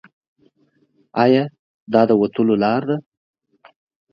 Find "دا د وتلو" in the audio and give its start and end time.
1.91-2.55